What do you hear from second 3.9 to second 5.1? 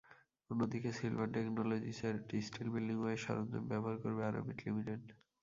করবে আরামিট লিমিটেড।